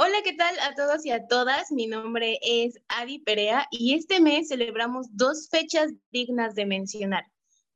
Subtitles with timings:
[0.00, 1.72] Hola, ¿qué tal a todos y a todas?
[1.72, 7.24] Mi nombre es Adi Perea y este mes celebramos dos fechas dignas de mencionar.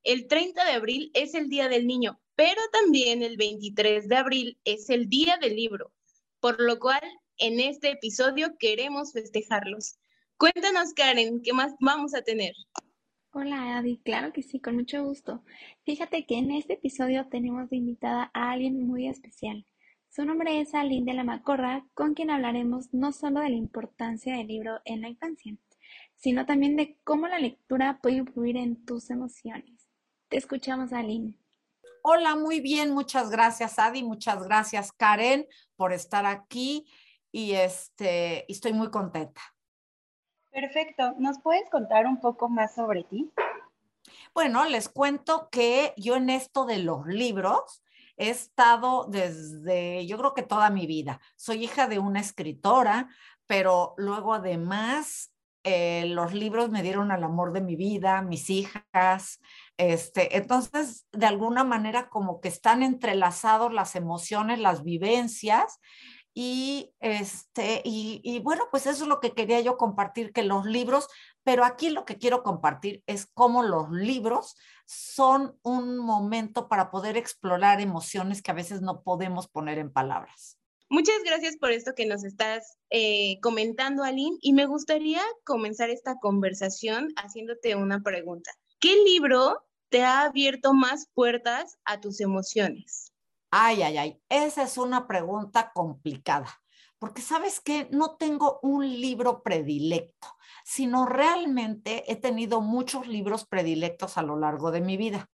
[0.05, 4.59] El 30 de abril es el Día del Niño, pero también el 23 de abril
[4.63, 5.91] es el Día del Libro,
[6.39, 7.03] por lo cual
[7.39, 9.99] en este episodio queremos festejarlos.
[10.37, 12.55] Cuéntanos, Karen, ¿qué más vamos a tener?
[13.33, 13.99] Hola, Adi.
[14.05, 15.43] Claro que sí, con mucho gusto.
[15.85, 19.67] Fíjate que en este episodio tenemos de invitada a alguien muy especial.
[20.15, 24.37] Su nombre es Aline de la Macorra, con quien hablaremos no solo de la importancia
[24.37, 25.57] del libro en la infancia,
[26.17, 29.89] sino también de cómo la lectura puede influir en tus emociones.
[30.29, 31.33] Te escuchamos, Aline.
[32.03, 35.47] Hola, muy bien, muchas gracias, Adi, muchas gracias, Karen,
[35.77, 36.85] por estar aquí
[37.31, 39.41] y este, estoy muy contenta.
[40.51, 43.33] Perfecto, ¿nos puedes contar un poco más sobre ti?
[44.35, 47.83] Bueno, les cuento que yo en esto de los libros,
[48.23, 51.21] he estado desde, yo creo que toda mi vida.
[51.37, 53.09] Soy hija de una escritora,
[53.47, 55.33] pero luego además
[55.65, 59.41] eh, los libros me dieron al amor de mi vida, mis hijas.
[59.77, 65.81] Este, entonces, de alguna manera, como que están entrelazados las emociones, las vivencias.
[66.35, 70.65] Y, este, y, y bueno, pues eso es lo que quería yo compartir, que los
[70.65, 71.09] libros
[71.45, 77.17] pero aquí lo que quiero compartir es cómo los libros son un momento para poder
[77.17, 80.59] explorar emociones que a veces no podemos poner en palabras.
[80.89, 86.19] Muchas gracias por esto que nos estás eh, comentando, Aline, y me gustaría comenzar esta
[86.19, 88.51] conversación haciéndote una pregunta.
[88.79, 93.13] ¿Qué libro te ha abierto más puertas a tus emociones?
[93.51, 96.62] Ay, ay, ay, esa es una pregunta complicada
[97.03, 100.29] porque sabes que no tengo un libro predilecto,
[100.63, 105.27] sino realmente he tenido muchos libros predilectos a lo largo de mi vida.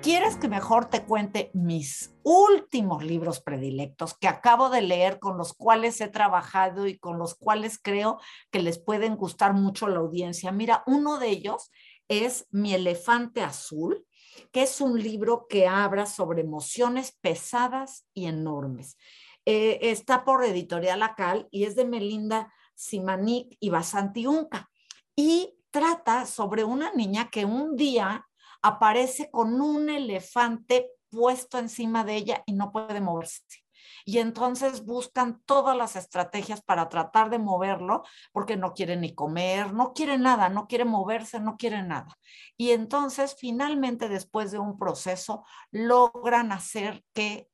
[0.00, 5.52] ¿Quieres que mejor te cuente mis últimos libros predilectos que acabo de leer, con los
[5.52, 8.18] cuales he trabajado y con los cuales creo
[8.50, 10.50] que les pueden gustar mucho la audiencia?
[10.50, 11.70] Mira, uno de ellos
[12.08, 14.06] es Mi elefante azul
[14.52, 18.96] que es un libro que habla sobre emociones pesadas y enormes.
[19.44, 24.70] Eh, está por Editorial Acal y es de Melinda Simanik y Basanti Unca.
[25.14, 28.26] Y trata sobre una niña que un día
[28.62, 33.65] aparece con un elefante puesto encima de ella y no puede moverse
[34.08, 39.74] y entonces buscan todas las estrategias para tratar de moverlo porque no quiere ni comer,
[39.74, 42.16] no quiere nada, no quiere moverse, no quiere nada.
[42.56, 47.48] Y entonces finalmente después de un proceso logran hacer que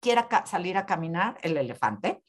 [0.00, 2.22] quiera salir a caminar el elefante.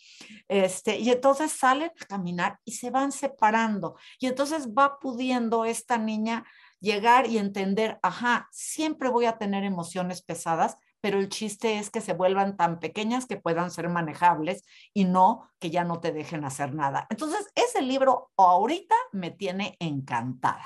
[0.49, 3.95] Este, y entonces salen a caminar y se van separando.
[4.19, 6.45] Y entonces va pudiendo esta niña
[6.81, 12.01] llegar y entender, ajá, siempre voy a tener emociones pesadas, pero el chiste es que
[12.01, 16.43] se vuelvan tan pequeñas que puedan ser manejables y no que ya no te dejen
[16.45, 17.07] hacer nada.
[17.09, 20.65] Entonces, ese libro ahorita me tiene encantada.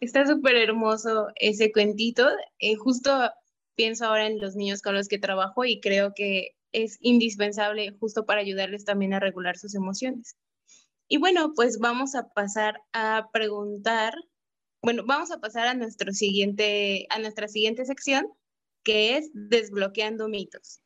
[0.00, 2.28] Está súper hermoso ese cuentito.
[2.58, 3.30] Eh, justo
[3.74, 8.24] pienso ahora en los niños con los que trabajo y creo que es indispensable justo
[8.24, 10.36] para ayudarles también a regular sus emociones.
[11.08, 14.14] Y bueno, pues vamos a pasar a preguntar,
[14.82, 18.26] bueno, vamos a pasar a nuestro siguiente, a nuestra siguiente sección,
[18.82, 20.82] que es Desbloqueando mitos.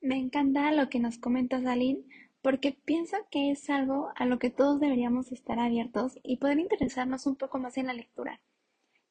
[0.00, 2.02] Me encanta lo que nos comentas, Aline,
[2.42, 7.26] porque pienso que es algo a lo que todos deberíamos estar abiertos y poder interesarnos
[7.26, 8.40] un poco más en la lectura.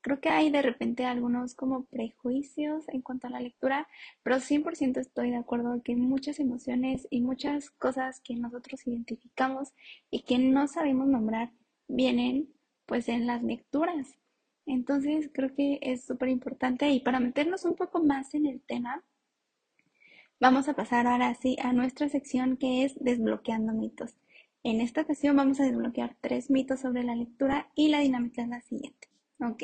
[0.01, 3.87] Creo que hay de repente algunos como prejuicios en cuanto a la lectura,
[4.23, 9.73] pero 100% estoy de acuerdo que muchas emociones y muchas cosas que nosotros identificamos
[10.09, 11.51] y que no sabemos nombrar
[11.87, 12.51] vienen
[12.87, 14.17] pues en las lecturas.
[14.65, 19.03] Entonces creo que es súper importante y para meternos un poco más en el tema,
[20.39, 24.15] vamos a pasar ahora sí a nuestra sección que es desbloqueando mitos.
[24.63, 28.47] En esta ocasión vamos a desbloquear tres mitos sobre la lectura y la dinámica es
[28.47, 29.09] la siguiente.
[29.39, 29.63] Ok,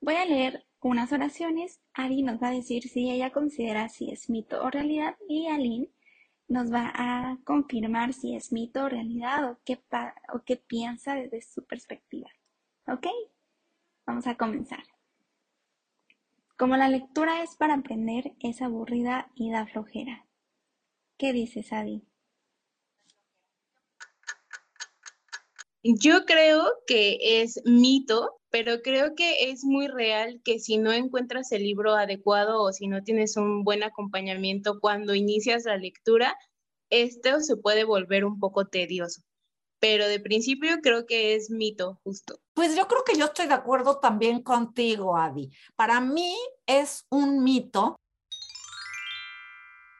[0.00, 1.80] voy a leer unas oraciones.
[1.92, 5.90] Ari nos va a decir si ella considera si es mito o realidad y Aline
[6.48, 9.78] nos va a confirmar si es mito o realidad o qué,
[10.32, 12.30] o qué piensa desde su perspectiva.
[12.86, 13.06] ¿Ok?
[14.08, 14.82] Vamos a comenzar.
[16.56, 20.26] Como la lectura es para aprender, es aburrida y da flojera.
[21.18, 22.02] ¿Qué dices, Adi?
[25.82, 31.52] Yo creo que es mito, pero creo que es muy real que si no encuentras
[31.52, 36.34] el libro adecuado o si no tienes un buen acompañamiento cuando inicias la lectura,
[36.88, 39.27] esto se puede volver un poco tedioso
[39.78, 42.40] pero de principio creo que es mito justo.
[42.54, 45.50] Pues yo creo que yo estoy de acuerdo también contigo, Adi.
[45.76, 46.36] Para mí
[46.66, 47.98] es un mito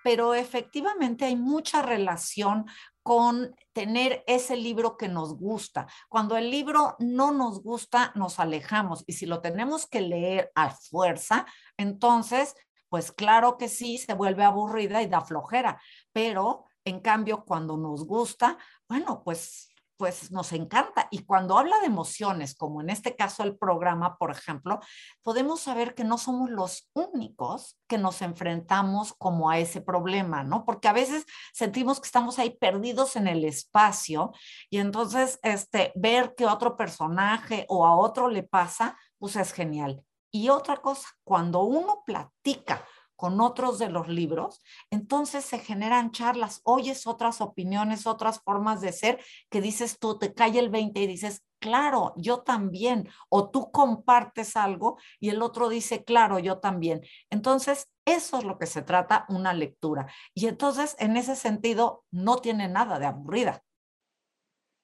[0.08, 2.64] pero efectivamente hay mucha relación
[3.02, 5.86] con tener ese libro que nos gusta.
[6.08, 10.70] Cuando el libro no nos gusta, nos alejamos y si lo tenemos que leer a
[10.70, 11.44] fuerza,
[11.76, 12.54] entonces,
[12.88, 15.78] pues claro que sí, se vuelve aburrida y da flojera,
[16.12, 18.56] pero en cambio, cuando nos gusta,
[18.88, 19.67] bueno, pues
[19.98, 21.08] pues nos encanta.
[21.10, 24.80] Y cuando habla de emociones, como en este caso el programa, por ejemplo,
[25.22, 30.64] podemos saber que no somos los únicos que nos enfrentamos como a ese problema, ¿no?
[30.64, 34.32] Porque a veces sentimos que estamos ahí perdidos en el espacio
[34.70, 40.04] y entonces este, ver que otro personaje o a otro le pasa, pues es genial.
[40.30, 42.84] Y otra cosa, cuando uno platica
[43.18, 48.92] con otros de los libros, entonces se generan charlas, oyes otras opiniones, otras formas de
[48.92, 49.20] ser
[49.50, 54.56] que dices tú, te cae el 20 y dices, claro, yo también, o tú compartes
[54.56, 57.02] algo y el otro dice, claro, yo también.
[57.28, 60.06] Entonces, eso es lo que se trata una lectura.
[60.32, 63.64] Y entonces, en ese sentido, no tiene nada de aburrida.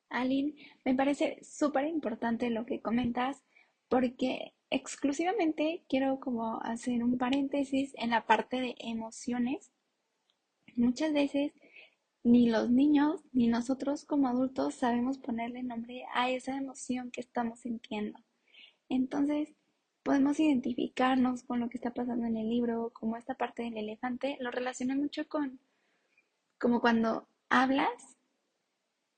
[0.08, 0.54] Aline,
[0.84, 3.44] me parece súper importante lo que comentas
[3.88, 9.72] porque exclusivamente quiero como hacer un paréntesis en la parte de emociones.
[10.76, 11.52] Muchas veces
[12.24, 17.60] ni los niños ni nosotros como adultos sabemos ponerle nombre a esa emoción que estamos
[17.60, 18.18] sintiendo.
[18.88, 19.54] Entonces,
[20.02, 24.36] podemos identificarnos con lo que está pasando en el libro, como esta parte del elefante,
[24.40, 25.60] lo relacioné mucho con
[26.58, 28.16] como cuando hablas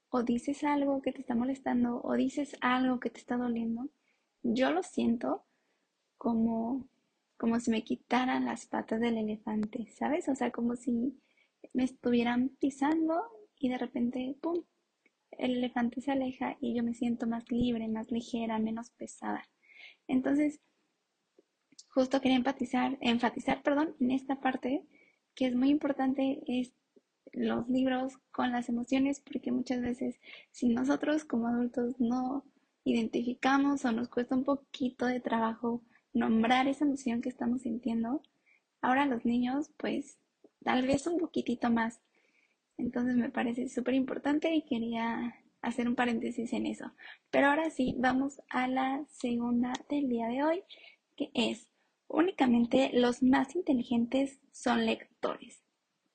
[0.08, 3.88] o dices algo que te está molestando o dices algo que te está doliendo
[4.54, 5.44] yo lo siento
[6.19, 6.88] como,
[7.37, 10.28] como si me quitaran las patas del elefante, ¿sabes?
[10.28, 11.20] O sea, como si
[11.72, 13.22] me estuvieran pisando
[13.58, 14.62] y de repente, ¡pum!
[15.32, 19.46] El elefante se aleja y yo me siento más libre, más ligera, menos pesada.
[20.08, 20.60] Entonces,
[21.88, 24.84] justo quería enfatizar, enfatizar, perdón, en esta parte
[25.34, 26.72] que es muy importante es
[27.32, 30.19] los libros con las emociones porque muchas veces
[30.52, 32.44] si nosotros como adultos no
[32.87, 38.23] identificamos o nos cuesta un poquito de trabajo nombrar esa emoción que estamos sintiendo,
[38.81, 40.19] ahora los niños pues
[40.62, 42.00] tal vez un poquitito más.
[42.79, 46.93] Entonces me parece súper importante y quería hacer un paréntesis en eso.
[47.31, 50.62] Pero ahora sí, vamos a la segunda del día de hoy,
[51.17, 51.69] que es
[52.06, 55.65] únicamente los más inteligentes son lectores.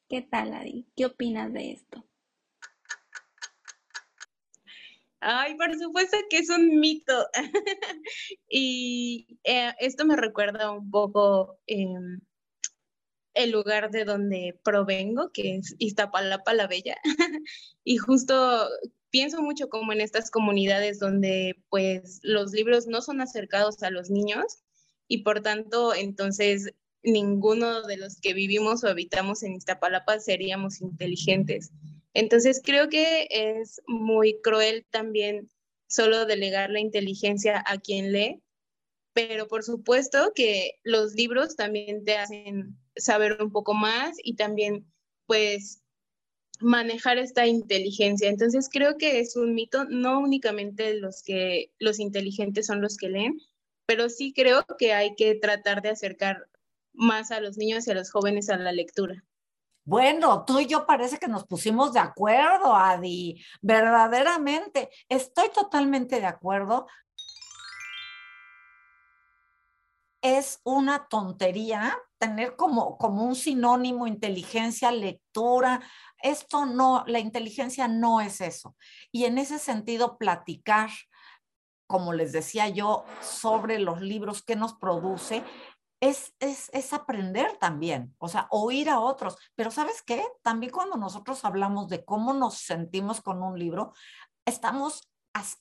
[0.07, 0.87] ¿Qué tal, Adi?
[0.95, 2.05] ¿Qué opinas de esto?
[5.21, 7.27] Ay, por supuesto que es un mito.
[8.49, 12.21] y eh, esto me recuerda un poco em,
[13.35, 16.97] el lugar de donde provengo, que es Iztapalapa la Bella.
[17.83, 18.67] y justo
[19.11, 24.09] pienso mucho como en estas comunidades donde pues los libros no son acercados a los
[24.09, 24.63] niños
[25.07, 31.71] y por tanto entonces ninguno de los que vivimos o habitamos en Iztapalapa seríamos inteligentes.
[32.13, 35.49] Entonces creo que es muy cruel también
[35.87, 38.41] solo delegar la inteligencia a quien lee,
[39.13, 44.85] pero por supuesto que los libros también te hacen saber un poco más y también
[45.25, 45.81] pues
[46.59, 48.29] manejar esta inteligencia.
[48.29, 53.09] Entonces creo que es un mito, no únicamente los que los inteligentes son los que
[53.09, 53.39] leen,
[53.85, 56.47] pero sí creo que hay que tratar de acercar
[56.93, 59.23] más a los niños y a los jóvenes a la lectura.
[59.83, 63.43] Bueno, tú y yo parece que nos pusimos de acuerdo, Adi.
[63.61, 66.87] Verdaderamente, estoy totalmente de acuerdo.
[70.21, 75.81] Es una tontería tener como, como un sinónimo inteligencia, lectura.
[76.21, 78.75] Esto no, la inteligencia no es eso.
[79.11, 80.91] Y en ese sentido, platicar,
[81.87, 85.43] como les decía yo, sobre los libros que nos produce,
[86.01, 89.37] es, es, aprender también, o sea, oír a otros.
[89.55, 90.25] Pero ¿sabes qué?
[90.41, 93.93] También cuando nosotros hablamos de cómo nos sentimos con un libro,
[94.43, 95.07] estamos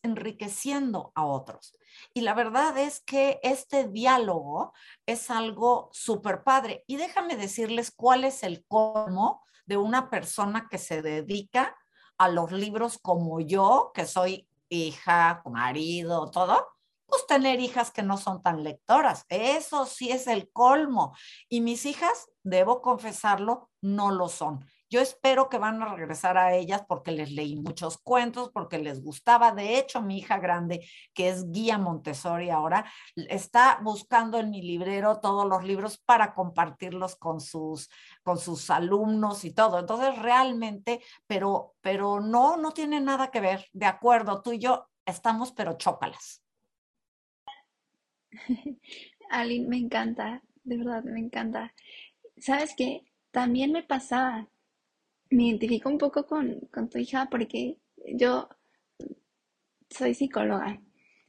[0.02, 1.76] enriqueciendo a otros.
[2.14, 4.72] Y la verdad es que este diálogo
[5.04, 6.84] es algo súper padre.
[6.86, 11.76] Y déjame decirles cuál es el colmo de una persona que se dedica
[12.16, 16.79] a los libros como yo, que soy hija, marido, todo
[17.10, 19.24] pues tener hijas que no son tan lectoras.
[19.28, 21.14] Eso sí es el colmo.
[21.48, 24.64] Y mis hijas, debo confesarlo, no lo son.
[24.92, 29.02] Yo espero que van a regresar a ellas porque les leí muchos cuentos, porque les
[29.04, 29.52] gustaba.
[29.52, 35.20] De hecho, mi hija grande, que es guía Montessori ahora, está buscando en mi librero
[35.20, 37.88] todos los libros para compartirlos con sus,
[38.24, 39.78] con sus alumnos y todo.
[39.78, 43.68] Entonces, realmente, pero, pero no, no tiene nada que ver.
[43.72, 46.42] De acuerdo, tú y yo estamos, pero chócalas.
[49.30, 51.74] Aline, me encanta, de verdad, me encanta.
[52.38, 53.04] ¿Sabes qué?
[53.30, 54.48] también me pasaba,
[55.30, 57.78] me identifico un poco con, con tu hija porque
[58.14, 58.48] yo
[59.90, 60.80] soy psicóloga.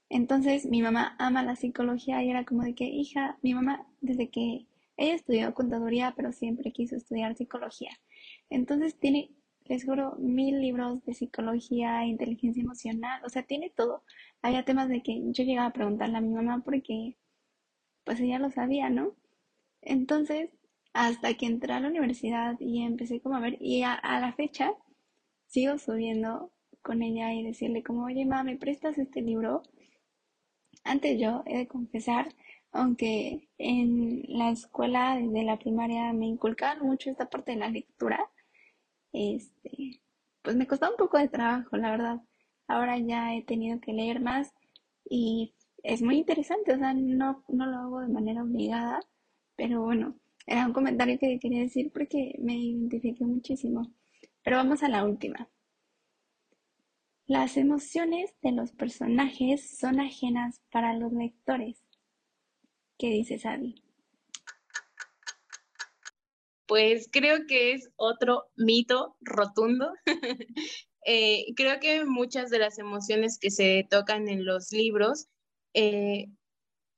[0.09, 4.29] Entonces mi mamá ama la psicología y era como de que, hija, mi mamá desde
[4.29, 4.67] que
[4.97, 7.91] ella estudió contaduría, pero siempre quiso estudiar psicología.
[8.49, 9.31] Entonces tiene,
[9.65, 14.03] les juro, mil libros de psicología, inteligencia emocional, o sea, tiene todo.
[14.41, 17.17] Había temas de que yo llegaba a preguntarle a mi mamá porque
[18.03, 19.15] pues ella lo sabía, ¿no?
[19.81, 20.49] Entonces,
[20.93, 24.73] hasta que entré a la universidad y empecé como a ver, y a, la fecha
[25.47, 29.63] sigo subiendo con ella y decirle como, oye, mamá, ¿me prestas este libro?
[30.83, 32.33] Antes yo he de confesar,
[32.71, 38.29] aunque en la escuela desde la primaria me inculcaron mucho esta parte de la lectura,
[39.13, 40.01] este,
[40.41, 42.21] pues me costó un poco de trabajo, la verdad.
[42.71, 44.53] Ahora ya he tenido que leer más
[45.03, 49.01] y es muy interesante, o sea, no, no lo hago de manera obligada,
[49.57, 50.15] pero bueno,
[50.47, 53.91] era un comentario que quería decir porque me identifiqué muchísimo.
[54.41, 55.49] Pero vamos a la última.
[57.25, 61.83] Las emociones de los personajes son ajenas para los lectores.
[62.97, 63.75] ¿Qué dices, Adi?
[66.67, 69.91] Pues creo que es otro mito rotundo.
[71.05, 75.27] Eh, creo que muchas de las emociones que se tocan en los libros
[75.73, 76.27] eh,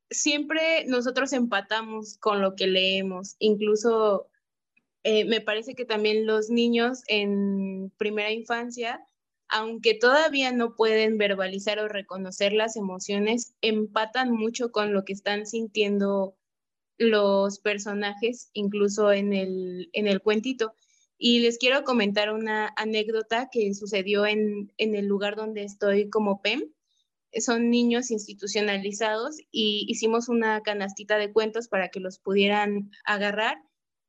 [0.09, 4.29] siempre nosotros empatamos con lo que leemos, incluso
[5.03, 9.05] eh, me parece que también los niños en primera infancia,
[9.49, 15.45] aunque todavía no pueden verbalizar o reconocer las emociones, empatan mucho con lo que están
[15.45, 16.35] sintiendo
[16.97, 20.73] los personajes, incluso en el, en el cuentito.
[21.25, 26.41] Y les quiero comentar una anécdota que sucedió en, en el lugar donde estoy como
[26.41, 26.69] PEM
[27.39, 33.55] son niños institucionalizados y hicimos una canastita de cuentos para que los pudieran agarrar.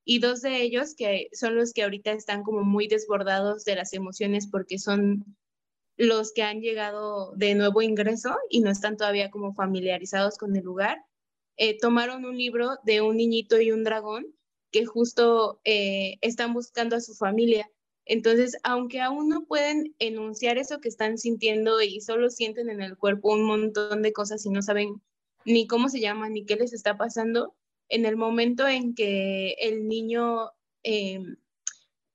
[0.05, 3.93] Y dos de ellos que son los que ahorita están como muy desbordados de las
[3.93, 5.37] emociones porque son
[5.97, 10.65] los que han llegado de nuevo ingreso y no están todavía como familiarizados con el
[10.65, 10.99] lugar,
[11.59, 14.35] eh, tomaron un libro de un niñito y un dragón
[14.75, 17.71] que justo eh, están buscando a su familia
[18.07, 22.99] entonces, aunque aún no pueden enunciar eso que están sintiendo y solo sienten en el
[22.99, 25.01] cuerpo un montón de cosas y no saben
[25.47, 27.55] ni cómo se llaman ni qué les está pasando,
[27.89, 30.51] en el momento en que el niño
[30.83, 31.21] eh,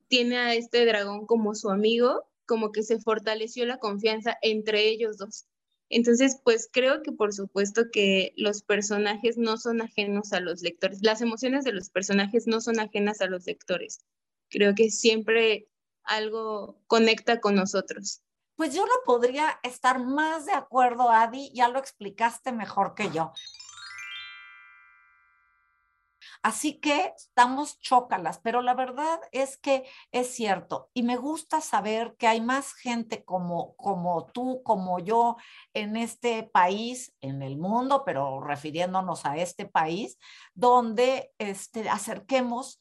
[0.07, 5.17] tiene a este dragón como su amigo, como que se fortaleció la confianza entre ellos
[5.17, 5.45] dos.
[5.89, 11.00] Entonces, pues creo que por supuesto que los personajes no son ajenos a los lectores,
[11.01, 14.05] las emociones de los personajes no son ajenas a los lectores.
[14.50, 15.67] Creo que siempre
[16.03, 18.22] algo conecta con nosotros.
[18.55, 23.31] Pues yo no podría estar más de acuerdo, Adi, ya lo explicaste mejor que yo.
[26.41, 32.15] Así que estamos chócalas, pero la verdad es que es cierto y me gusta saber
[32.17, 35.36] que hay más gente como, como tú, como yo
[35.74, 40.17] en este país, en el mundo, pero refiriéndonos a este país,
[40.53, 42.79] donde este, acerquemos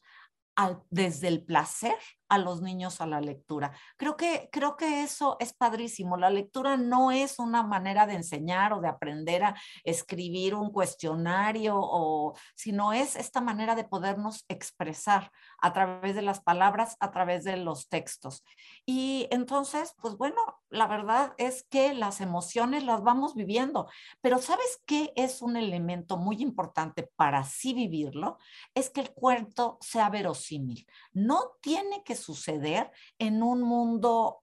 [0.89, 1.97] desde el placer
[2.29, 3.71] a los niños a la lectura.
[3.97, 6.15] Creo que, creo que eso es padrísimo.
[6.15, 11.75] La lectura no es una manera de enseñar o de aprender a escribir un cuestionario,
[11.77, 17.43] o, sino es esta manera de podernos expresar a través de las palabras, a través
[17.43, 18.43] de los textos.
[18.85, 23.89] Y entonces, pues bueno, la verdad es que las emociones las vamos viviendo,
[24.21, 28.37] pero ¿sabes qué es un elemento muy importante para sí vivirlo?
[28.75, 30.85] Es que el cuento sea verosímil.
[31.11, 34.39] No tiene que suceder en un mundo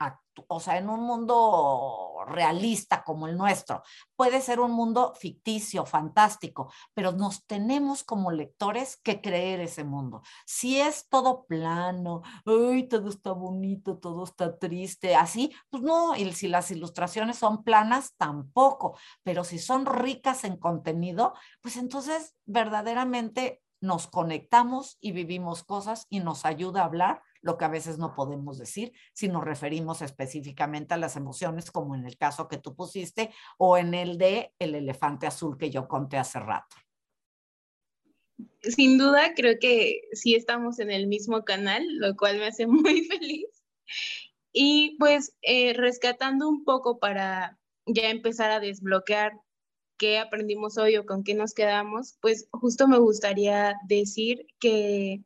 [0.48, 3.82] o sea, en un mundo realista como el nuestro.
[4.14, 10.22] Puede ser un mundo ficticio, fantástico, pero nos tenemos como lectores que creer ese mundo.
[10.44, 16.32] Si es todo plano, ay, todo está bonito, todo está triste, así, pues no, y
[16.32, 23.62] si las ilustraciones son planas, tampoco, pero si son ricas en contenido, pues entonces verdaderamente
[23.80, 28.12] nos conectamos y vivimos cosas y nos ayuda a hablar lo que a veces no
[28.12, 32.74] podemos decir si nos referimos específicamente a las emociones, como en el caso que tú
[32.74, 36.76] pusiste, o en el de el elefante azul que yo conté hace rato.
[38.62, 43.04] Sin duda, creo que sí estamos en el mismo canal, lo cual me hace muy
[43.04, 43.46] feliz.
[44.52, 49.40] Y pues eh, rescatando un poco para ya empezar a desbloquear
[49.98, 55.22] qué aprendimos hoy o con qué nos quedamos, pues justo me gustaría decir que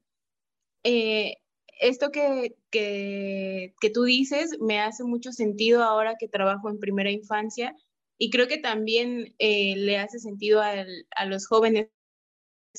[0.84, 1.38] eh,
[1.80, 7.74] esto que, que, tú dices me hace mucho sentido ahora que trabajo en primera infancia
[8.18, 11.88] y creo que también eh, le hace sentido a los jóvenes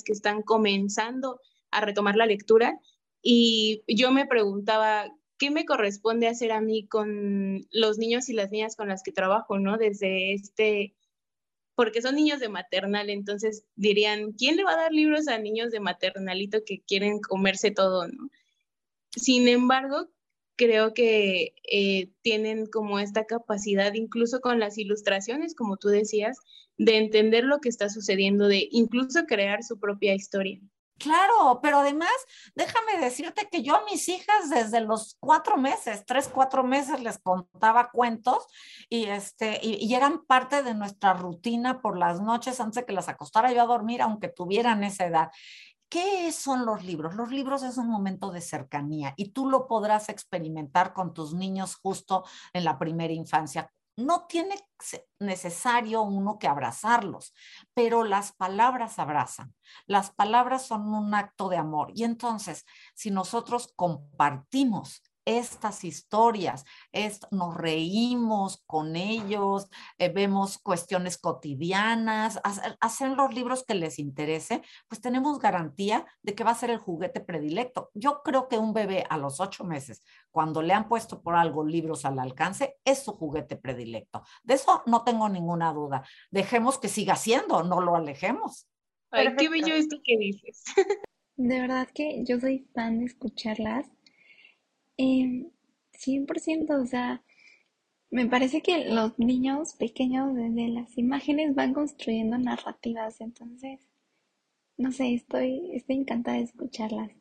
[0.05, 1.39] que están comenzando
[1.71, 2.79] a retomar la lectura,
[3.23, 8.51] Y yo me preguntaba, ¿qué me corresponde hacer a mí con los niños y las
[8.51, 9.77] niñas con las que trabajo, ¿no?
[9.77, 10.95] Desde este,
[11.75, 15.71] porque son niños de maternal, entonces dirían, ¿quién le va a dar libros a niños
[15.71, 18.29] de maternalito que quieren comerse todo, ¿no?
[19.15, 20.09] Sin embargo,
[20.55, 26.37] creo que eh, tienen como esta capacidad, incluso con las ilustraciones, como tú decías,
[26.77, 30.61] de entender lo que está sucediendo, de incluso crear su propia historia.
[31.01, 32.11] Claro, pero además,
[32.53, 37.17] déjame decirte que yo a mis hijas desde los cuatro meses, tres, cuatro meses les
[37.17, 38.45] contaba cuentos
[38.87, 43.09] y, este, y, eran parte de nuestra rutina por las noches antes de que las
[43.09, 45.31] acostara yo a dormir, aunque tuvieran esa edad.
[45.91, 47.15] ¿Qué son los libros?
[47.15, 51.75] Los libros es un momento de cercanía y tú lo podrás experimentar con tus niños
[51.75, 54.55] justo en la primera infancia no tiene
[55.19, 57.33] necesario uno que abrazarlos,
[57.73, 59.53] pero las palabras abrazan.
[59.85, 61.91] Las palabras son un acto de amor.
[61.93, 66.65] Y entonces, si nosotros compartimos estas historias,
[67.31, 72.39] nos reímos con ellos, eh, vemos cuestiones cotidianas,
[72.79, 76.79] hacen los libros que les interese, pues tenemos garantía de que va a ser el
[76.79, 77.91] juguete predilecto.
[77.93, 81.65] Yo creo que un bebé a los ocho meses, cuando le han puesto por algo
[81.65, 84.23] libros al alcance, es su juguete predilecto.
[84.43, 86.03] De eso no tengo ninguna duda.
[86.29, 88.67] Dejemos que siga siendo, no lo alejemos.
[89.11, 90.63] Ay, qué bello esto que dices.
[91.35, 93.89] De verdad que yo soy fan de escucharlas
[95.01, 97.23] 100%, o sea,
[98.09, 103.79] me parece que los niños pequeños desde las imágenes van construyendo narrativas, entonces,
[104.77, 107.11] no sé, estoy, estoy encantada de escucharlas.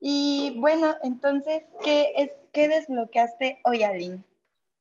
[0.00, 4.24] Y bueno, entonces, ¿qué, es, qué desbloqueaste hoy, Aline?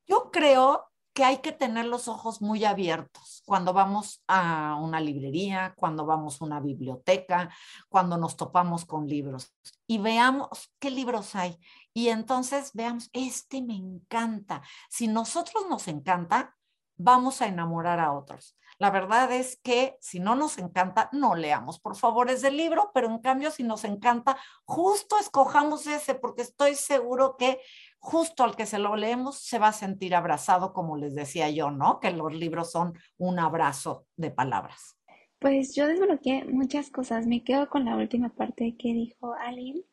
[0.07, 5.73] Yo creo que hay que tener los ojos muy abiertos cuando vamos a una librería,
[5.75, 7.49] cuando vamos a una biblioteca,
[7.89, 9.53] cuando nos topamos con libros
[9.87, 11.59] y veamos qué libros hay.
[11.93, 14.61] Y entonces veamos, este me encanta.
[14.89, 16.55] Si nosotros nos encanta,
[16.95, 18.55] vamos a enamorar a otros.
[18.77, 23.07] La verdad es que si no nos encanta, no leamos, por favor, ese libro, pero
[23.07, 27.59] en cambio, si nos encanta, justo escojamos ese, porque estoy seguro que
[27.99, 31.69] justo al que se lo leemos se va a sentir abrazado, como les decía yo,
[31.69, 31.99] ¿no?
[31.99, 34.97] Que los libros son un abrazo de palabras.
[35.39, 37.27] Pues yo desbloqueé muchas cosas.
[37.27, 39.83] Me quedo con la última parte que dijo Aline.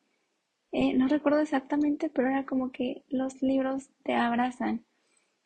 [0.71, 4.85] Eh, no recuerdo exactamente, pero era como que los libros te abrazan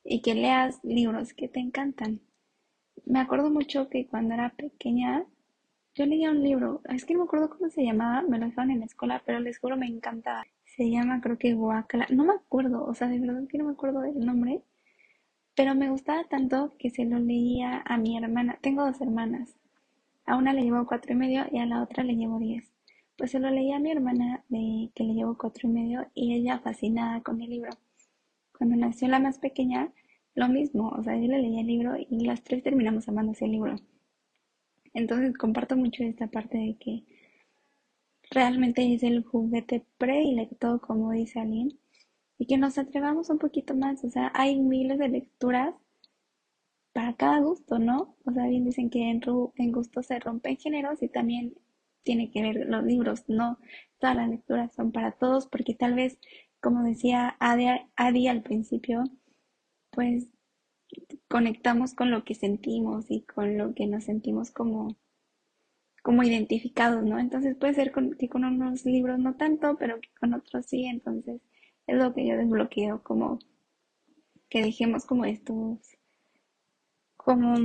[0.04, 2.22] y que leas libros que te encantan.
[3.06, 5.26] Me acuerdo mucho que cuando era pequeña
[5.94, 8.72] yo leía un libro, es que no me acuerdo cómo se llamaba, me lo dejaron
[8.72, 10.46] en la escuela, pero les juro me encantaba.
[10.76, 13.74] Se llama creo que Guacala, no me acuerdo, o sea, de verdad que no me
[13.74, 14.64] acuerdo del nombre,
[15.56, 18.58] pero me gustaba tanto que se lo leía a mi hermana.
[18.62, 19.56] Tengo dos hermanas,
[20.26, 22.72] a una le llevo cuatro y medio y a la otra le llevo diez.
[23.18, 26.34] Pues se lo leía a mi hermana de que le llevo cuatro y medio y
[26.34, 27.72] ella fascinada con el libro.
[28.58, 29.92] Cuando nació la más pequeña,
[30.36, 33.48] lo mismo, o sea, yo le leía el libro y las tres terminamos amando ese
[33.48, 33.76] libro.
[34.94, 37.04] Entonces comparto mucho esta parte de que
[38.32, 41.80] realmente es el juguete predilecto, como dice alguien,
[42.40, 44.04] y que nos atrevamos un poquito más.
[44.04, 45.76] O sea, hay miles de lecturas
[46.94, 48.16] para cada gusto, ¿no?
[48.26, 49.22] O sea, bien dicen que en,
[49.56, 51.54] en gusto se rompen géneros y también
[52.04, 53.60] tiene que ver los libros, no
[54.00, 56.18] todas las lecturas son para todos, porque tal vez,
[56.60, 59.04] como decía Adi, Adi al principio,
[59.92, 60.28] pues
[61.30, 64.98] conectamos con lo que sentimos y con lo que nos sentimos como,
[66.02, 67.20] como identificados, ¿no?
[67.20, 70.86] Entonces puede ser con, que con unos libros no tanto, pero que con otros sí,
[70.86, 71.42] entonces
[71.88, 73.40] es lo que yo desbloqueo, como
[74.50, 75.80] que dejemos como estos,
[77.16, 77.56] como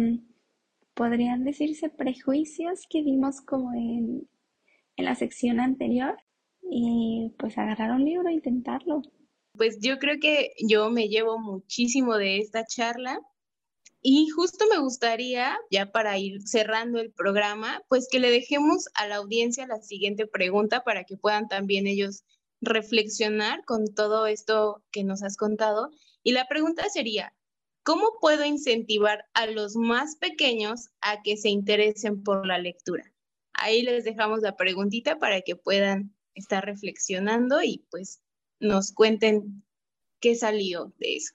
[0.94, 4.28] podrían decirse prejuicios que vimos como en,
[4.96, 6.16] en la sección anterior
[6.62, 9.02] y pues agarrar un libro e intentarlo.
[9.52, 13.20] Pues yo creo que yo me llevo muchísimo de esta charla
[14.02, 19.06] y justo me gustaría, ya para ir cerrando el programa, pues que le dejemos a
[19.06, 22.24] la audiencia la siguiente pregunta para que puedan también ellos
[22.60, 25.90] reflexionar con todo esto que nos has contado.
[26.22, 27.34] Y la pregunta sería,
[27.82, 33.12] ¿cómo puedo incentivar a los más pequeños a que se interesen por la lectura?
[33.54, 38.20] Ahí les dejamos la preguntita para que puedan estar reflexionando y pues
[38.60, 39.64] nos cuenten
[40.20, 41.34] qué salió de eso.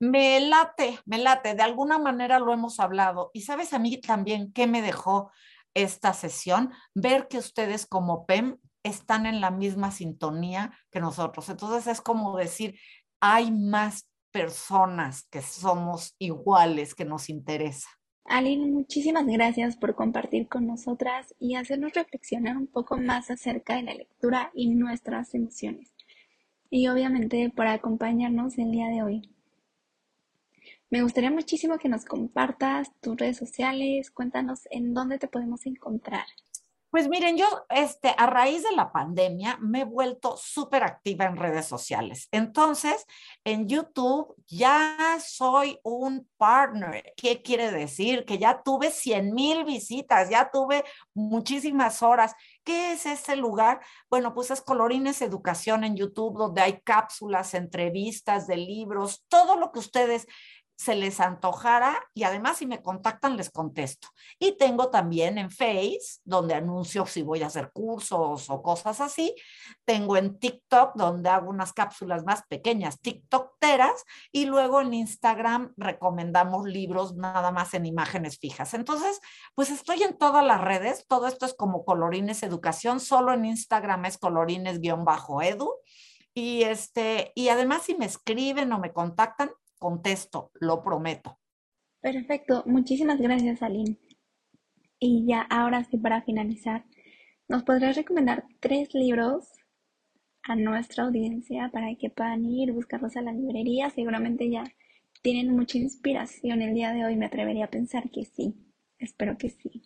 [0.00, 3.30] Me late, me late, de alguna manera lo hemos hablado.
[3.32, 5.30] Y sabes a mí también qué me dejó
[5.74, 11.48] esta sesión, ver que ustedes como PEM están en la misma sintonía que nosotros.
[11.48, 12.78] Entonces es como decir,
[13.20, 17.88] hay más personas que somos iguales, que nos interesa.
[18.24, 23.84] Aline, muchísimas gracias por compartir con nosotras y hacernos reflexionar un poco más acerca de
[23.84, 25.94] la lectura y nuestras emociones.
[26.70, 29.37] Y obviamente por acompañarnos el día de hoy.
[30.90, 36.24] Me gustaría muchísimo que nos compartas tus redes sociales, cuéntanos en dónde te podemos encontrar.
[36.90, 41.36] Pues miren, yo este, a raíz de la pandemia me he vuelto súper activa en
[41.36, 42.28] redes sociales.
[42.32, 43.04] Entonces,
[43.44, 47.12] en YouTube ya soy un partner.
[47.14, 48.24] ¿Qué quiere decir?
[48.24, 52.34] Que ya tuve 100 mil visitas, ya tuve muchísimas horas.
[52.64, 53.80] ¿Qué es ese lugar?
[54.08, 59.72] Bueno, pues es Colorines Educación en YouTube, donde hay cápsulas, entrevistas de libros, todo lo
[59.72, 60.26] que ustedes
[60.78, 64.08] se les antojara y además si me contactan les contesto.
[64.38, 69.34] Y tengo también en Face, donde anuncio si voy a hacer cursos o cosas así.
[69.84, 76.68] Tengo en TikTok, donde hago unas cápsulas más pequeñas, TikTokteras, y luego en Instagram recomendamos
[76.68, 78.72] libros nada más en imágenes fijas.
[78.72, 79.20] Entonces,
[79.56, 84.04] pues estoy en todas las redes, todo esto es como Colorines Educación, solo en Instagram
[84.04, 85.74] es colorines-edu.
[86.34, 91.38] Y, este, y además si me escriben o me contactan, contesto, lo prometo.
[92.00, 93.98] Perfecto, muchísimas gracias, Aline.
[95.00, 96.84] Y ya, ahora sí, para finalizar,
[97.48, 99.48] ¿nos podrías recomendar tres libros
[100.42, 103.90] a nuestra audiencia para que puedan ir, buscarlos a la librería?
[103.90, 104.64] Seguramente ya
[105.22, 108.54] tienen mucha inspiración el día de hoy, me atrevería a pensar que sí.
[108.98, 109.82] Espero que sí.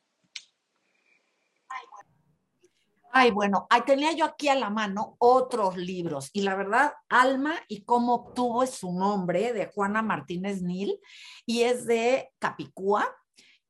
[3.15, 7.57] Ay, bueno, ahí tenía yo aquí a la mano otros libros y la verdad, Alma
[7.69, 10.99] y cómo obtuvo su nombre de Juana Martínez Nil
[11.45, 13.07] y es de Capicúa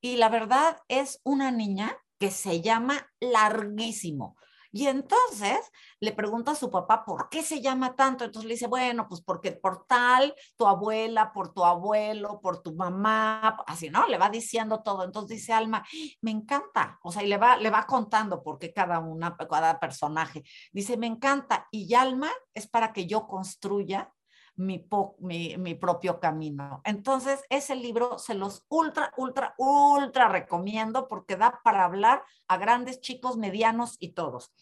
[0.00, 4.36] y la verdad es una niña que se llama Larguísimo.
[4.72, 8.24] Y entonces le pregunta a su papá por qué se llama tanto.
[8.24, 12.74] Entonces le dice, bueno, pues porque por tal, tu abuela, por tu abuelo, por tu
[12.74, 14.06] mamá, así, ¿no?
[14.08, 15.04] Le va diciendo todo.
[15.04, 15.84] Entonces dice Alma,
[16.22, 16.98] me encanta.
[17.02, 20.42] O sea, y le va, le va contando por qué cada una, cada personaje.
[20.72, 21.68] Dice, me encanta.
[21.70, 24.10] Y Alma es para que yo construya
[24.56, 24.86] mi,
[25.18, 26.80] mi, mi, propio camino.
[26.84, 33.00] Entonces, ese libro se los ultra, ultra, ultra recomiendo porque da para hablar a grandes,
[33.00, 34.52] chicos, medianos y todos.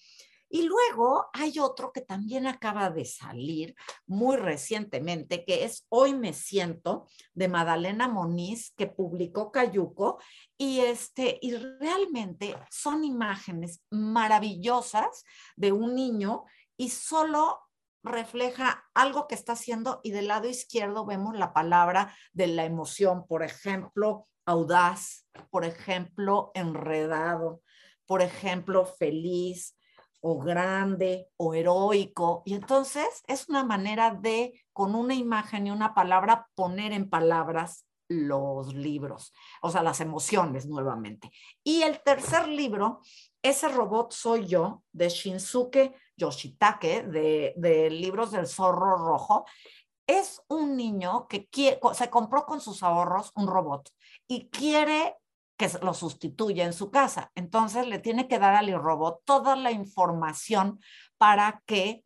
[0.52, 3.76] Y luego hay otro que también acaba de salir
[4.06, 10.18] muy recientemente, que es Hoy me siento, de Madalena Moniz, que publicó Cayuco.
[10.58, 15.24] Y, este, y realmente son imágenes maravillosas
[15.54, 16.44] de un niño
[16.76, 17.60] y solo
[18.02, 23.26] refleja algo que está haciendo y del lado izquierdo vemos la palabra de la emoción,
[23.26, 27.62] por ejemplo, audaz, por ejemplo, enredado,
[28.06, 29.76] por ejemplo, feliz
[30.20, 32.42] o grande o heroico.
[32.44, 37.86] Y entonces es una manera de, con una imagen y una palabra, poner en palabras
[38.08, 39.32] los libros,
[39.62, 41.30] o sea, las emociones nuevamente.
[41.62, 43.00] Y el tercer libro,
[43.40, 49.46] ese robot soy yo, de Shinsuke Yoshitake, de, Libros del Zorro Rojo.
[50.06, 51.48] Es un niño que
[51.94, 53.90] se compró con sus ahorros un robot
[54.26, 55.16] y quiere
[55.56, 57.30] que lo sustituya en su casa.
[57.34, 60.80] Entonces le tiene que dar al robot toda la información
[61.18, 62.02] para que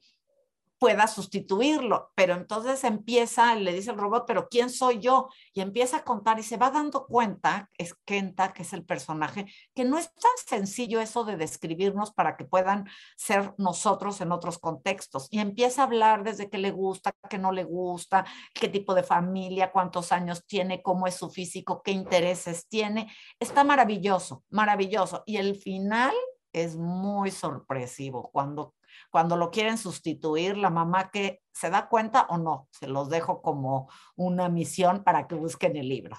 [0.85, 5.31] pueda sustituirlo, pero entonces empieza, le dice el robot, pero ¿quién soy yo?
[5.55, 9.47] Y empieza a contar y se va dando cuenta, es Kenta, que es el personaje,
[9.75, 14.59] que no es tan sencillo eso de describirnos para que puedan ser nosotros en otros
[14.59, 15.27] contextos.
[15.31, 19.05] Y empieza a hablar desde qué le gusta, qué no le gusta, qué tipo de
[19.05, 23.11] familia, cuántos años tiene, cómo es su físico, qué intereses tiene.
[23.41, 25.23] Está maravilloso, maravilloso.
[25.25, 26.13] Y el final
[26.53, 28.75] es muy sorpresivo cuando
[29.15, 33.43] cuando lo quieren sustituir, la mamá que se da cuenta o no, se los dejo
[33.43, 36.17] como una misión para que busquen el libro.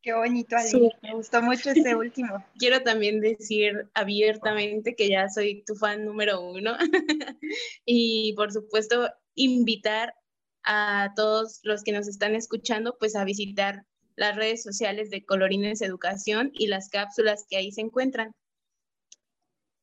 [0.00, 0.92] Qué bonito, Ali.
[1.02, 2.36] Me gustó mucho ese último.
[2.56, 6.76] Quiero también decir abiertamente que ya soy tu fan número uno
[7.84, 10.14] y por supuesto invitar
[10.62, 15.82] a todos los que nos están escuchando pues a visitar las redes sociales de Colorines
[15.82, 18.30] Educación y las cápsulas que ahí se encuentran.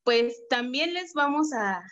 [0.06, 1.84] Pues también les vamos a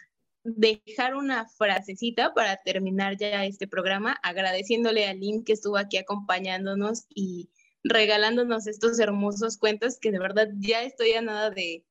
[0.43, 7.05] dejar una frasecita para terminar ya este programa, agradeciéndole a Lynn que estuvo aquí acompañándonos
[7.09, 7.49] y
[7.83, 11.85] regalándonos estos hermosos cuentos que de verdad ya estoy a nada de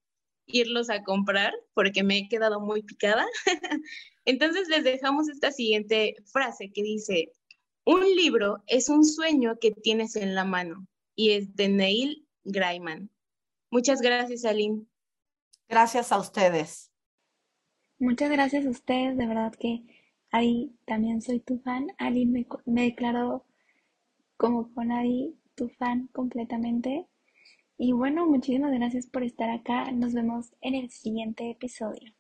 [0.47, 3.27] irlos a comprar porque me he quedado muy picada.
[4.25, 7.33] Entonces les dejamos esta siguiente frase que dice,
[7.85, 13.11] un libro es un sueño que tienes en la mano y es de Neil Gaiman.
[13.71, 14.87] Muchas gracias, Aline.
[15.69, 16.88] Gracias a ustedes.
[18.01, 19.85] Muchas gracias a ustedes, de verdad que
[20.33, 21.87] Adi también soy tu fan.
[21.99, 23.45] Ali me, me declaró
[24.37, 27.07] como con Adi tu fan completamente.
[27.79, 29.93] Y bueno, muchísimas gracias por estar acá.
[29.93, 32.13] Nos vemos en el siguiente episodio.